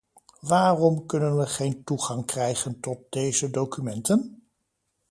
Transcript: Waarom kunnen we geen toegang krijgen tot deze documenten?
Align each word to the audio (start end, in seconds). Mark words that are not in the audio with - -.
Waarom 0.39 1.05
kunnen 1.05 1.37
we 1.37 1.45
geen 1.47 1.83
toegang 1.83 2.25
krijgen 2.25 2.79
tot 2.79 2.97
deze 3.09 3.49
documenten? 3.49 4.41